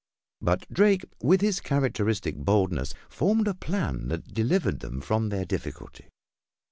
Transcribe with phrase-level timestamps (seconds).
[0.41, 6.07] But Drake, with his characteristic boldness, formed a plan that delivered them from their difficulty.